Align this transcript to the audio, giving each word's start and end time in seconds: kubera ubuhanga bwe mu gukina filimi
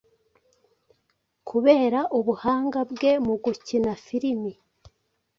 kubera 1.49 1.99
ubuhanga 2.17 2.79
bwe 2.91 3.11
mu 3.25 3.33
gukina 3.43 3.91
filimi 4.05 4.53